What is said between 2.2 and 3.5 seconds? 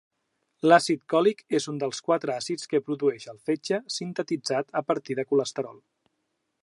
àcids que produeix el